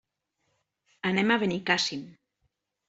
Anem 1.11 1.31
a 1.31 1.39
Benicàssim. 1.45 2.05